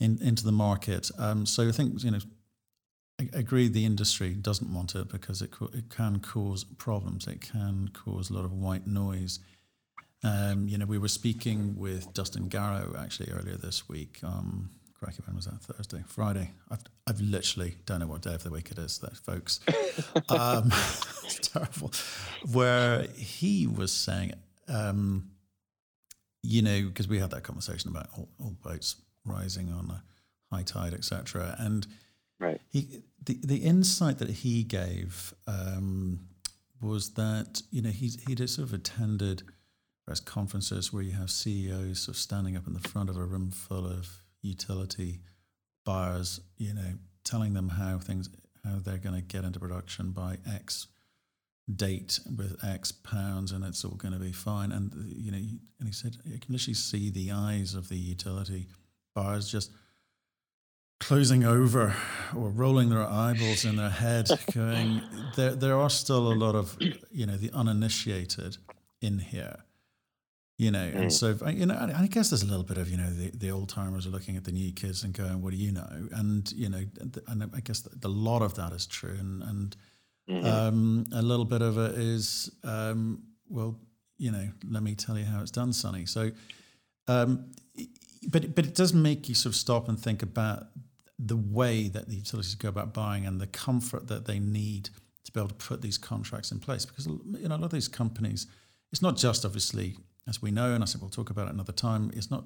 [0.00, 1.10] in, into the market.
[1.18, 2.18] Um, so I think you know,
[3.20, 7.26] I agree the industry doesn't want it because it it can cause problems.
[7.26, 9.38] It can cause a lot of white noise.
[10.24, 14.18] Um, you know, we were speaking with Dustin Garrow actually earlier this week.
[14.22, 15.60] Um, cracky, when was that?
[15.60, 16.50] Thursday, Friday.
[16.70, 19.60] I've, I've literally don't know what day of the week it is, though, folks.
[20.30, 20.68] um,
[21.24, 21.92] it's terrible.
[22.52, 24.32] Where he was saying,
[24.66, 25.30] um,
[26.42, 28.96] you know, because we had that conversation about all, all boats
[29.26, 31.54] rising on a high tide, etc.
[31.58, 31.86] And
[32.44, 32.60] right.
[32.70, 36.20] he, the the insight that he gave um,
[36.80, 39.42] was that you know he's he'd sort of attended
[40.04, 43.24] press conferences where you have CEOs sort of standing up in the front of a
[43.24, 45.20] room full of utility
[45.84, 48.28] buyers, you know, telling them how things
[48.64, 50.86] how they're going to get into production by X
[51.74, 54.72] date with X pounds, and it's all going to be fine.
[54.72, 58.66] And you know, and he said you can literally see the eyes of the utility
[59.14, 59.70] buyers just
[61.00, 61.94] closing over
[62.34, 65.02] or rolling their eyeballs in their head, going,
[65.36, 66.76] there there are still a lot of
[67.10, 68.56] you know the uninitiated
[69.00, 69.64] in here
[70.56, 70.94] you know, mm.
[70.94, 73.50] and so you know, I guess there's a little bit of you know the, the
[73.50, 76.50] old timers are looking at the new kids and going, "What do you know?" And
[76.52, 76.84] you know,
[77.26, 79.76] and I guess a lot of that is true, and and
[80.30, 80.46] mm-hmm.
[80.46, 83.80] um, a little bit of it is, um, well,
[84.16, 86.06] you know, let me tell you how it's done, Sonny.
[86.06, 86.30] So,
[87.08, 87.50] um,
[88.28, 90.66] but but it does make you sort of stop and think about
[91.18, 94.90] the way that the utilities go about buying and the comfort that they need
[95.24, 97.70] to be able to put these contracts in place, because you know a lot of
[97.70, 98.46] these companies,
[98.92, 101.72] it's not just obviously as we know, and I said we'll talk about it another
[101.72, 102.44] time, it's not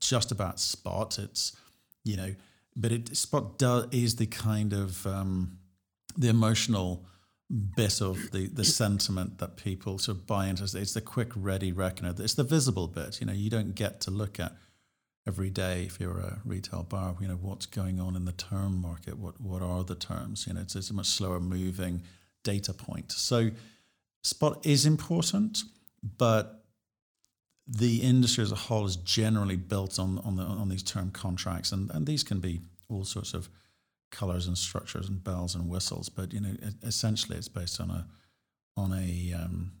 [0.00, 1.18] just about spot.
[1.18, 1.56] It's
[2.04, 2.34] you know,
[2.76, 5.58] but it spot does is the kind of um,
[6.16, 7.06] the emotional
[7.76, 10.62] bit of the the sentiment that people sort of buy into.
[10.62, 12.14] It's the quick, ready reckoner.
[12.18, 13.20] It's the visible bit.
[13.20, 14.52] You know, you don't get to look at
[15.26, 17.16] every day if you're a retail bar.
[17.20, 19.18] You know what's going on in the term market.
[19.18, 20.46] What what are the terms?
[20.46, 22.02] You know, it's, it's a much slower moving
[22.42, 23.12] data point.
[23.12, 23.50] So
[24.22, 25.62] spot is important,
[26.18, 26.64] but
[27.66, 31.72] the industry as a whole is generally built on on, the, on these term contracts,
[31.72, 33.48] and, and these can be all sorts of
[34.10, 36.08] colors and structures and bells and whistles.
[36.08, 38.06] But you know, essentially, it's based on a
[38.76, 39.72] on a um,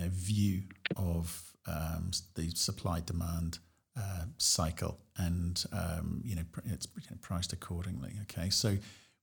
[0.00, 0.62] a view
[0.96, 3.58] of um, the supply demand
[3.96, 6.86] uh, cycle, and um, you know, it's
[7.20, 8.12] priced accordingly.
[8.22, 8.76] Okay, so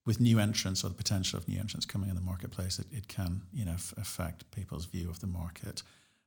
[0.06, 3.08] with new entrants or the potential of new entrants coming in the marketplace, it, it
[3.08, 5.82] can you know f- affect people's view of the market.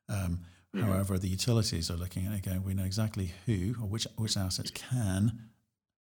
[0.10, 0.42] Um,
[0.76, 0.88] Mm-hmm.
[0.88, 4.38] However, the utilities are looking at it going, we know exactly who or which, which
[4.38, 5.50] assets can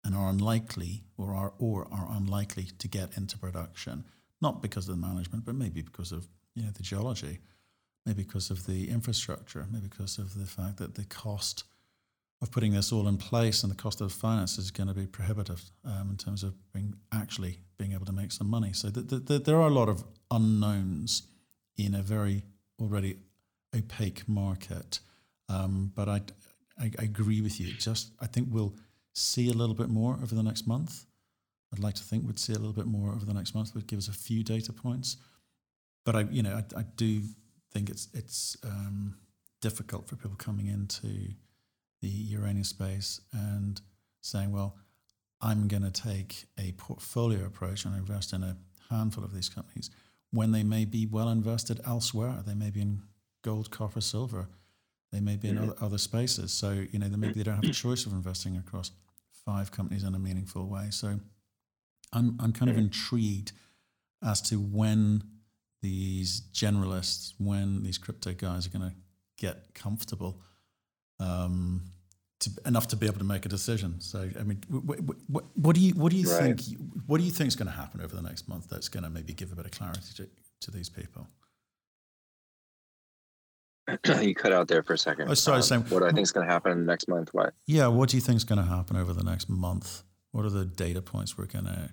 [0.04, 4.04] and are unlikely or are, or are unlikely to get into production,
[4.40, 7.40] not because of the management, but maybe because of you know, the geology,
[8.06, 11.64] maybe because of the infrastructure, maybe because of the fact that the cost
[12.42, 15.06] of putting this all in place, and the cost of finance is going to be
[15.06, 18.72] prohibitive um, in terms of being actually being able to make some money.
[18.72, 21.22] So the, the, the, there are a lot of unknowns
[21.76, 22.42] in a very
[22.80, 23.16] already
[23.74, 24.98] opaque market.
[25.48, 26.22] Um, but I,
[26.78, 27.72] I, I, agree with you.
[27.74, 28.74] Just I think we'll
[29.12, 31.06] see a little bit more over the next month.
[31.72, 33.74] I'd like to think we'd see a little bit more over the next month.
[33.74, 35.16] Would give us a few data points.
[36.04, 37.22] But I, you know, I, I do
[37.72, 39.16] think it's it's um,
[39.60, 41.34] difficult for people coming into
[42.02, 43.80] the uranium space and
[44.20, 44.76] saying, well,
[45.40, 48.56] I'm going to take a portfolio approach and invest in a
[48.90, 49.90] handful of these companies
[50.30, 52.42] when they may be well invested elsewhere.
[52.46, 53.02] They may be in
[53.42, 54.48] gold, copper, silver.
[55.12, 55.70] They may be in mm-hmm.
[55.70, 56.52] other, other spaces.
[56.52, 58.90] So, you know, maybe they don't have a choice of investing across
[59.44, 60.88] five companies in a meaningful way.
[60.90, 61.18] So
[62.12, 62.86] I'm, I'm kind of mm-hmm.
[62.86, 63.52] intrigued
[64.24, 65.24] as to when
[65.82, 68.96] these generalists, when these crypto guys are going to
[69.36, 70.40] get comfortable
[71.22, 71.82] um,
[72.40, 74.00] to, enough to be able to make a decision.
[74.00, 76.58] So, I mean, what, what, what do you what do you right.
[76.58, 76.80] think?
[77.06, 79.10] What do you think is going to happen over the next month that's going to
[79.10, 80.28] maybe give a bit of clarity to,
[80.62, 81.28] to these people?
[84.20, 85.28] you cut out there for a second.
[85.28, 87.30] Oh, sorry, um, what do I think is going to happen next month?
[87.32, 87.54] What?
[87.66, 90.02] Yeah, what do you think is going to happen over the next month?
[90.30, 91.90] What are the data points we're going to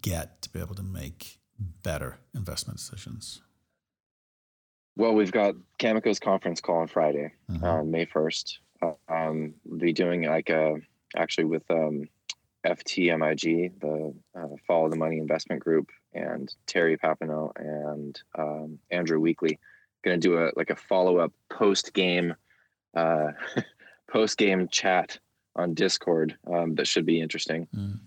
[0.00, 3.42] get to be able to make better investment decisions?
[4.98, 7.64] Well, we've got Cameco's conference call on Friday, mm-hmm.
[7.64, 8.58] um, May first.
[8.82, 10.76] Uh, um, be doing like a
[11.16, 12.08] actually with um,
[12.66, 19.60] FTMIG, the uh, Follow the Money Investment Group, and Terry Papineau and um, Andrew Weekly
[20.04, 22.34] going to do a like a follow up post game
[22.96, 23.28] uh,
[24.10, 25.16] post game chat
[25.54, 27.68] on Discord um, that should be interesting.
[27.72, 28.00] Mm.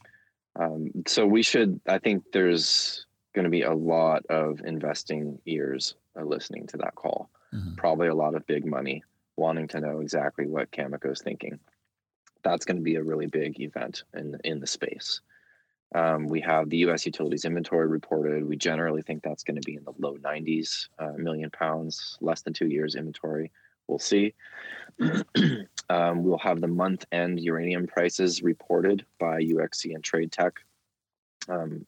[0.60, 1.80] Um, so we should.
[1.88, 6.96] I think there's going to be a lot of investing ears uh, listening to that
[6.96, 7.30] call.
[7.54, 7.76] Mm-hmm.
[7.76, 9.04] Probably a lot of big money
[9.36, 11.60] wanting to know exactly what Cameco's thinking.
[12.44, 15.22] That's going to be a really big event in in the space.
[15.94, 17.06] Um, we have the U.S.
[17.06, 18.48] utilities inventory reported.
[18.48, 22.42] We generally think that's going to be in the low 90s uh, million pounds, less
[22.42, 23.52] than two years inventory.
[23.88, 24.34] We'll see.
[25.90, 30.52] um, we'll have the month end uranium prices reported by UxC and TradeTech,
[31.50, 31.86] um,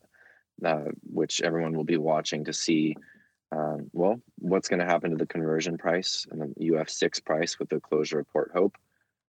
[0.66, 2.98] uh, which everyone will be watching to see.
[3.54, 7.70] Um, well, what's going to happen to the conversion price and the UF6 price with
[7.70, 8.76] the closure of Port Hope?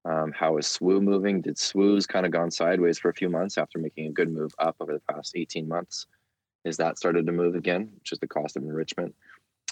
[0.07, 1.41] Um, how is SWU moving?
[1.41, 4.55] Did SWU's kind of gone sideways for a few months after making a good move
[4.59, 6.07] up over the past 18 months?
[6.65, 9.15] Is that started to move again, which is the cost of enrichment?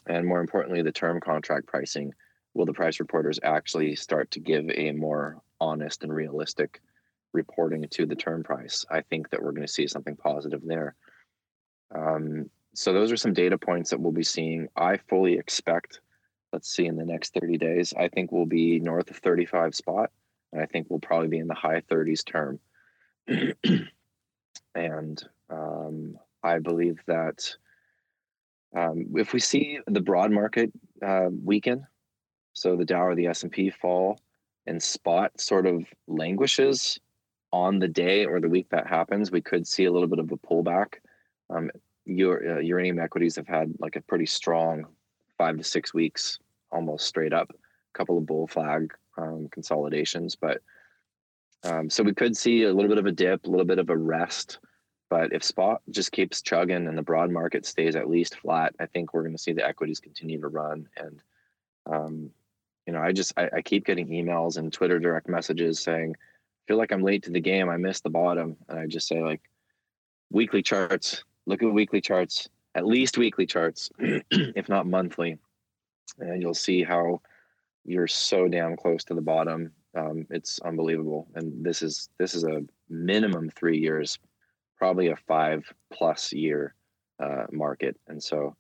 [0.07, 2.13] And more importantly, the term contract pricing.
[2.55, 6.83] Will the price reporters actually start to give a more honest and realistic
[7.33, 8.85] reporting to the term price?
[8.91, 10.95] I think that we're going to see something positive there.
[11.95, 14.69] Um, so those are some data points that we'll be seeing.
[14.77, 16.01] I fully expect,
[16.53, 20.11] let's see, in the next 30 days, I think we'll be north of 35 spot
[20.53, 22.61] and I think we'll probably be in the high 30s term.
[24.75, 27.55] and um, I believe that
[28.77, 30.73] um, if we see the broad market
[31.05, 31.87] uh, weaken,
[32.55, 34.21] so the Dow or the S and P fall,
[34.67, 37.01] and spot sort of languishes
[37.53, 40.31] on the day or the week that happens, we could see a little bit of
[40.31, 40.95] a pullback.
[41.51, 41.71] Um,
[42.05, 44.87] your uh, uranium equities have had like a pretty strong
[45.39, 46.39] five to six weeks,
[46.71, 47.51] almost straight up.
[47.51, 50.37] A couple of bull flag um, consolidations.
[50.37, 50.63] But
[51.65, 53.91] um, so we could see a little bit of a dip, a little bit of
[53.91, 54.59] a rest.
[55.11, 58.87] But if spot just keeps chugging and the broad market stays at least flat, I
[58.87, 60.89] think we're going to see the equities continue to run.
[60.97, 61.23] And
[61.87, 62.31] um,
[62.87, 66.63] you know, I just I, I, keep getting emails and Twitter direct messages saying, "I
[66.67, 67.69] feel like I'm late to the game.
[67.69, 69.43] I missed the bottom." And I just say like,
[70.31, 71.25] weekly charts.
[71.47, 75.39] Look at weekly charts, at least weekly charts, if not monthly,
[76.19, 77.21] and you'll see how
[77.85, 79.73] you're so damn close to the bottom.
[79.97, 81.27] Um, it's unbelievable.
[81.35, 84.19] And this is this is a minimum three years,
[84.79, 86.75] probably a five plus year
[87.21, 87.97] uh, market.
[88.09, 88.57] And so,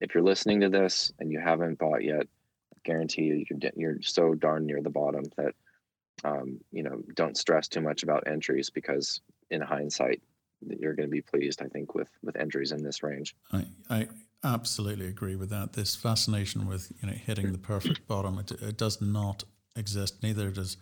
[0.00, 2.26] if you're listening to this and you haven't bought yet,
[2.74, 5.54] I guarantee you you're you're so darn near the bottom that
[6.24, 10.22] um, you know don't stress too much about entries because in hindsight
[10.68, 11.62] you're going to be pleased.
[11.62, 13.34] I think with with entries in this range.
[13.52, 14.08] I, I
[14.44, 15.72] absolutely agree with that.
[15.72, 19.44] This fascination with you know hitting the perfect bottom, it, it does not
[19.76, 20.22] exist.
[20.22, 20.76] Neither does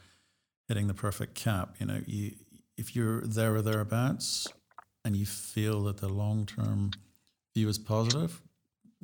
[0.68, 1.76] hitting the perfect cap.
[1.78, 2.33] You know, you
[2.76, 4.47] if you're there or thereabouts,
[5.05, 6.93] and you feel that the long term
[7.55, 8.41] view is positive,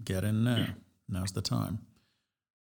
[0.03, 0.69] get in now.
[1.09, 1.79] Now's the time.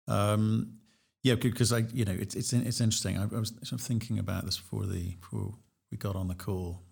[0.07, 0.79] Um,
[1.23, 3.19] yeah, because I, you know, it's it's it's interesting.
[3.19, 5.55] I, I was sort of thinking about this before the before
[5.91, 6.83] we got on the call,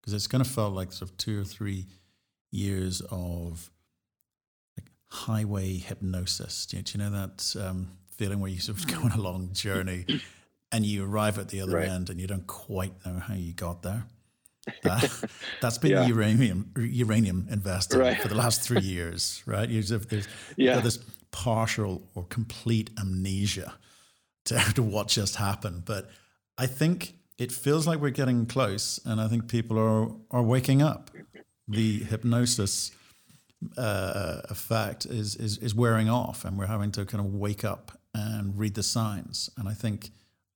[0.00, 1.86] because it's kind of felt like sort of two or three
[2.50, 3.70] years of
[4.78, 6.66] like highway hypnosis.
[6.66, 10.06] Do you, do you know that um, feeling where you're sort of going along journey
[10.72, 11.88] and you arrive at the other Right.
[11.88, 14.04] end and you don't quite know how you got there.
[14.82, 15.10] That,
[15.60, 16.06] that's been Yeah.
[16.06, 18.20] uranium uranium investing Right.
[18.20, 19.68] for the last three years, right?
[19.68, 20.74] You just, there's you've Yeah.
[20.74, 20.98] got this
[21.32, 23.74] partial or complete amnesia
[24.44, 25.84] to, to what just happened.
[25.86, 26.10] But
[26.58, 30.82] I think it feels like we're getting close, and I think people are are waking
[30.82, 31.10] up.
[31.66, 32.92] The hypnosis
[33.78, 37.98] uh, effect is, is is wearing off, and we're having to kind of wake up
[38.14, 39.48] and read the signs.
[39.56, 40.10] And I think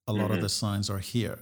[0.06, 1.38] a lot of the signs are here,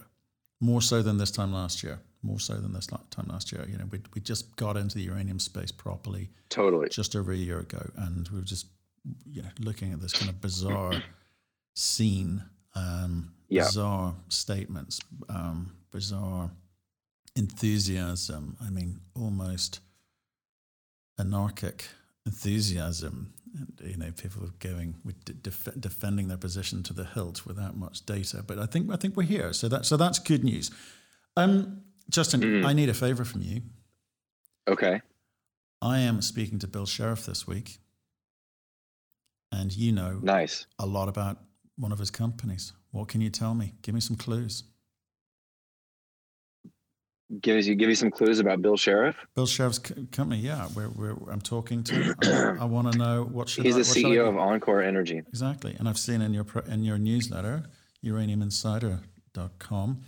[0.60, 1.98] more so than this time last year.
[2.24, 3.66] More so than this time last year.
[3.68, 6.88] You know, we we just got into the uranium space properly Totally.
[6.88, 8.66] just over a year ago, and we were just
[9.26, 11.02] you know looking at this kind of bizarre
[11.74, 12.44] scene,
[12.76, 13.64] um, Yeah.
[13.64, 16.50] bizarre statements, um, bizarre
[17.36, 18.56] enthusiasm.
[18.60, 19.80] I mean, almost
[21.18, 21.84] anarchic
[22.26, 23.34] enthusiasm.
[23.54, 27.76] And, you know, people are going with def- defending their position to the hilt without
[27.76, 28.42] much data.
[28.42, 30.70] But I think I think we're here, so that so that's good news.
[31.36, 32.64] Um, Justin, Mhm.
[32.66, 33.62] I need a favor from you.
[34.66, 35.02] Okay.
[35.82, 37.78] I am speaking to Bill Sheriff this week,
[39.50, 40.66] and you know Nice.
[40.78, 41.38] a lot about
[41.76, 42.72] one of his companies.
[42.92, 43.72] What can you tell me?
[43.82, 44.64] Give me some clues.
[47.40, 49.16] Give you give you some clues about Bill Sheriff.
[49.34, 52.14] Bill Sheriff's co- company, yeah, where, where I'm talking to.
[52.22, 54.36] I, I want to know what should He's I, the what should I CEO of
[54.36, 55.22] Encore Energy.
[55.28, 57.62] exactly, and I've seen in your in your newsletter,
[58.04, 60.02] uraniuminsider.com,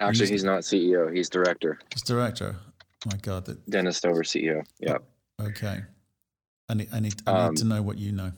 [0.00, 1.14] Actually, He's- he's not CEO.
[1.14, 1.78] He's director.
[1.94, 2.56] He's director.
[3.06, 4.64] My God, that Dennis Stover, CEO.
[4.80, 4.98] Yeah.
[5.40, 5.82] okay.
[6.68, 8.32] I need I need I need Um, to know what you know.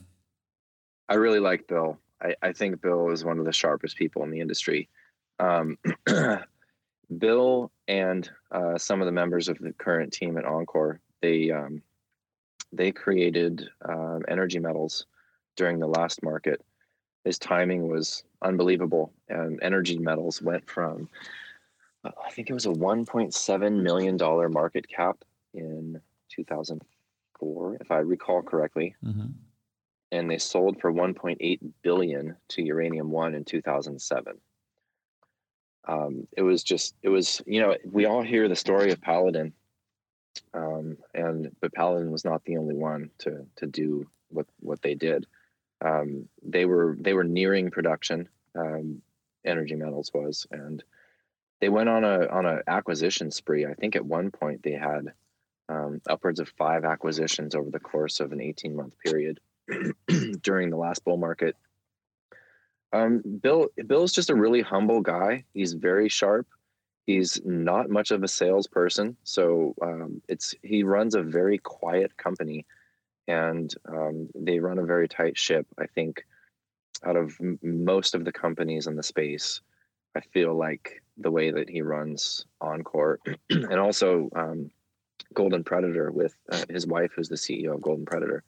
[1.08, 1.98] I really like Bill.
[2.22, 4.88] I, I think Bill is one of the sharpest people in the industry.
[5.38, 5.78] Um,
[7.18, 11.82] Bill and uh, some of the members of the current team at Encore, they um,
[12.72, 15.06] they created um, energy metals
[15.56, 16.62] during the last market.
[17.24, 21.08] His timing was unbelievable, and energy metals went from
[22.04, 27.98] uh, I think it was a 1.7 million dollar market cap in 2004, if I
[27.98, 29.26] recall correctly hmm
[30.10, 34.34] and they sold for 1.8 billion to Uranium One in 2007.
[35.86, 39.52] Um, it was just, it was, you know, we all hear the story of Paladin,
[40.54, 44.94] um, and but Paladin was not the only one to to do what what they
[44.94, 45.26] did.
[45.80, 48.28] Um, they were they were nearing production.
[48.54, 49.02] Um,
[49.44, 50.82] Energy Metals was, and
[51.60, 53.66] they went on a on a acquisition spree.
[53.66, 55.12] I think at one point they had
[55.68, 59.40] um, upwards of five acquisitions over the course of an 18 month period
[60.42, 61.56] during the last bull market.
[62.92, 65.44] Um, Bill Bill's just a really humble guy.
[65.52, 66.46] He's very sharp.
[67.06, 72.66] He's not much of a salesperson, so um, it's he runs a very quiet company,
[73.26, 75.66] and um, they run a very tight ship.
[75.78, 76.24] I think
[77.04, 79.60] out of m- most of the companies in the space,
[80.16, 84.70] I feel like the way that he runs Encore, and also um,
[85.34, 88.44] Golden Predator with uh, his wife, who's the CEO of Golden Predator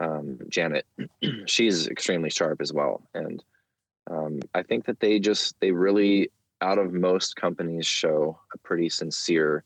[0.00, 0.86] um, Janet,
[1.46, 3.02] she's extremely sharp as well.
[3.14, 3.42] And
[4.10, 6.30] um, I think that they just, they really,
[6.60, 9.64] out of most companies, show a pretty sincere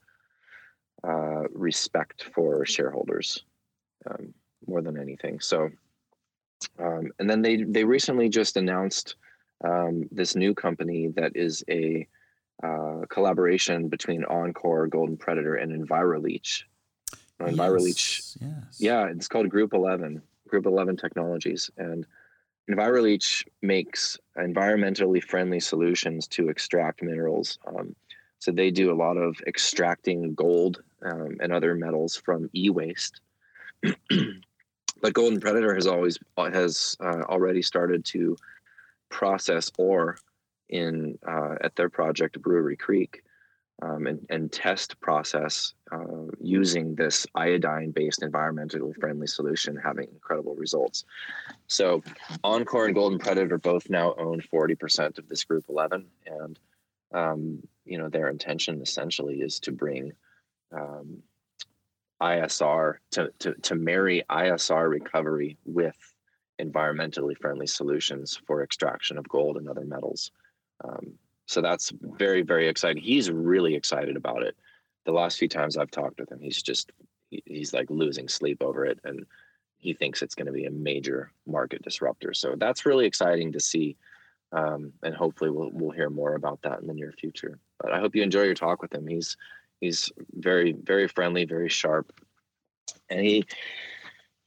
[1.07, 3.45] uh, respect for shareholders
[4.09, 4.35] um,
[4.67, 5.41] more than anything.
[5.41, 5.71] So,
[6.79, 9.17] um, and then they, they recently just announced
[9.65, 12.07] um, this new company that is a
[12.63, 15.73] uh, collaboration between Encore, Golden Predator, and
[17.41, 18.77] EnviroLeach Yes, yes.
[18.79, 21.71] yeah, it's called Group 11, Group 11 Technologies.
[21.77, 22.07] And
[22.71, 27.59] EnviroLeach makes environmentally friendly solutions to extract minerals.
[27.67, 27.95] Um,
[28.39, 33.21] so they do a lot of extracting gold um, and other metals from e-waste.
[33.83, 38.37] but Golden Predator has always has uh, already started to
[39.09, 40.19] process ore
[40.69, 43.23] in uh, at their project Brewery Creek
[43.83, 50.55] um, and, and test process uh, using this iodine based environmentally friendly solution, having incredible
[50.55, 51.05] results.
[51.67, 52.03] So,
[52.45, 56.07] Encore and Golden Predator both now own 40% of this group 11.
[56.27, 56.59] And,
[57.13, 60.13] um, you know, their intention essentially is to bring
[60.73, 61.23] um,
[62.21, 65.97] ISR, to, to, to marry ISR recovery with
[66.61, 70.31] environmentally friendly solutions for extraction of gold and other metals.
[70.85, 71.15] Um,
[71.51, 73.03] so that's very, very exciting.
[73.03, 74.57] He's really excited about it.
[75.05, 76.93] The last few times I've talked with him, he's just
[77.29, 79.27] he's like losing sleep over it, and
[79.79, 82.35] he thinks it's going to be a major market disruptor.
[82.35, 83.97] So that's really exciting to see,
[84.53, 87.59] um, and hopefully we'll we'll hear more about that in the near future.
[87.81, 89.09] But I hope you enjoy your talk with him.
[89.09, 89.37] He's
[89.81, 92.13] he's very very friendly, very sharp,
[93.09, 93.45] and he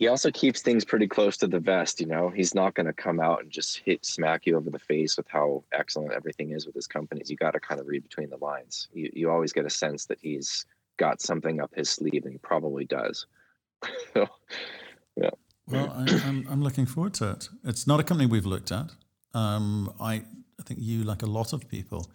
[0.04, 2.02] he also keeps things pretty close to the vest.
[2.02, 4.78] You know, he's not going to come out and just hit smack you over the
[4.78, 7.30] face with how excellent everything is with his companies.
[7.30, 8.90] You got to kind of read between the lines.
[8.94, 10.66] You you always get a sense that he's
[10.98, 13.28] got something up his sleeve, and he probably does.
[14.14, 15.30] yeah.
[15.68, 17.48] Well, I, am I'm, I'm looking forward to it.
[17.64, 18.92] It's not a company we've looked at.
[19.34, 20.16] Um, I
[20.60, 22.12] I think you, like a lot of people,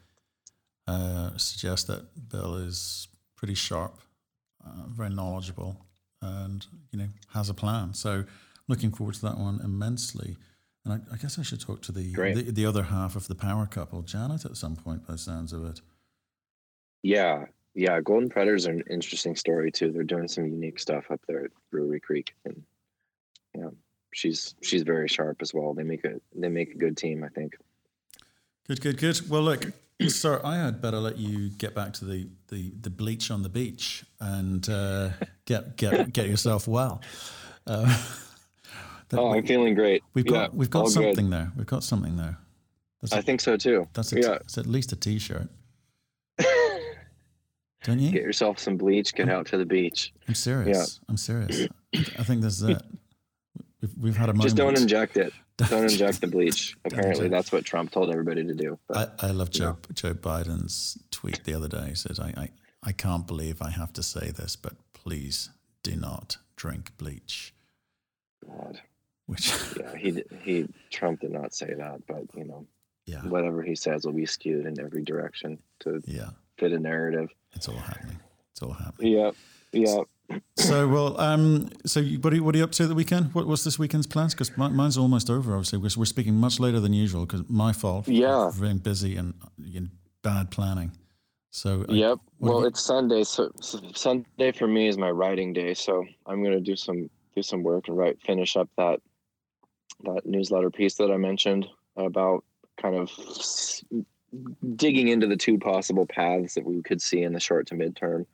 [0.87, 3.99] uh, suggest that Bill is pretty sharp,
[4.63, 5.88] uh, very knowledgeable,
[6.23, 7.95] and you know has a plan.
[7.95, 8.25] So
[8.67, 10.37] looking forward to that one immensely.
[10.85, 13.35] And I, I guess I should talk to the, the, the other half of the
[13.35, 15.07] power couple, Janet, at some point.
[15.07, 15.81] By the sounds of it.
[17.03, 18.01] Yeah, yeah.
[18.01, 19.91] Golden Predators are an interesting story too.
[19.93, 22.63] They're doing some unique stuff up there at Brewery Creek, and
[23.55, 23.71] yeah,
[24.15, 25.75] she's she's very sharp as well.
[25.75, 27.57] They make a they make a good team, I think.
[28.67, 29.31] Good, good, good.
[29.31, 29.67] Well, look,
[30.09, 33.49] sir, I had better let you get back to the the, the bleach on the
[33.49, 35.11] beach and uh,
[35.45, 37.03] get get get yourself well.
[37.67, 38.03] Uh,
[39.13, 40.03] oh, I'm feeling great.
[40.15, 41.33] We've got we've got something good.
[41.33, 41.53] there.
[41.57, 42.39] We've got something there.
[43.01, 43.89] That's I a, think so too.
[43.93, 44.35] That's a, yeah.
[44.35, 45.49] It's at least a t-shirt.
[47.85, 48.11] Don't you?
[48.11, 49.15] Get yourself some bleach.
[49.15, 50.13] Get I'm, out to the beach.
[50.27, 51.01] I'm serious.
[51.01, 51.05] Yeah.
[51.09, 51.69] I'm serious.
[51.95, 52.83] I think this is it.
[53.81, 54.43] We've, we've had a moment.
[54.43, 55.33] Just don't inject it.
[55.59, 56.77] Don't inject the bleach.
[56.85, 58.79] Apparently, that's what Trump told everybody to do.
[58.87, 61.89] But, I, I love Joe Joe Biden's tweet the other day.
[61.89, 62.51] He said, I, I,
[62.83, 65.51] I can't believe I have to say this, but please
[65.83, 67.55] do not drink bleach.
[68.47, 68.81] God.
[69.27, 72.67] Which yeah, he he Trump did not say that, but you know,
[73.05, 77.31] yeah, whatever he says will be skewed in every direction to yeah fit a narrative.
[77.53, 78.19] It's all happening.
[78.53, 79.13] It's all happening.
[79.13, 79.31] Yeah,
[79.73, 80.03] yeah
[80.57, 83.35] so well, um, so you, what, are you, what are you up to the weekend?
[83.35, 84.35] What, what's this weekend's plans?
[84.35, 85.53] Because mine's almost over.
[85.55, 88.09] Obviously, we're, we're speaking much later than usual because my fault.
[88.09, 89.89] Yeah, being busy and you know,
[90.23, 90.93] bad planning.
[91.51, 92.19] So uh, yep.
[92.39, 95.75] well, it's Sunday, so, so, Sunday for me is my writing day.
[95.75, 99.01] So I'm gonna do some do some work and write finish up that
[100.05, 101.67] that newsletter piece that I mentioned
[101.97, 102.45] about
[102.81, 103.11] kind of
[104.77, 108.27] digging into the two possible paths that we could see in the short to midterm.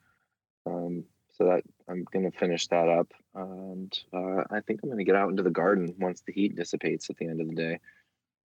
[0.66, 4.98] Um, so that I'm going to finish that up, and uh, I think I'm going
[4.98, 7.54] to get out into the garden once the heat dissipates at the end of the
[7.54, 7.80] day.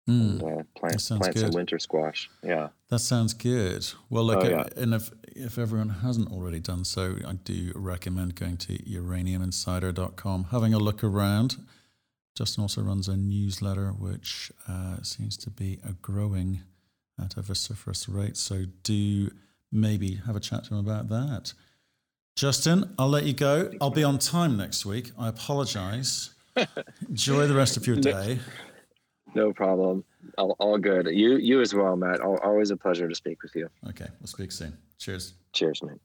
[0.08, 1.38] Mm, and, uh, plant plant good.
[1.38, 2.28] some winter squash.
[2.42, 3.86] Yeah, that sounds good.
[4.08, 4.64] Well, look, oh, yeah.
[4.76, 10.74] and if if everyone hasn't already done so, I do recommend going to uraniuminsider.com, having
[10.74, 11.56] a look around.
[12.36, 16.62] Justin also runs a newsletter which uh, seems to be a growing
[17.22, 18.36] at a vociferous rate.
[18.36, 19.30] So do
[19.70, 21.52] maybe have a chat to him about that.
[22.40, 23.70] Justin, I'll let you go.
[23.82, 25.10] I'll be on time next week.
[25.18, 26.30] I apologize.
[27.10, 28.38] Enjoy the rest of your day.
[29.34, 30.04] No problem.
[30.38, 31.06] All, all, good.
[31.08, 32.20] You you as well, Matt.
[32.22, 33.68] Always a pleasure to speak with you.
[33.90, 34.74] Okay, we'll speak soon.
[34.98, 35.34] Cheers.
[35.52, 36.00] Cheers, mate.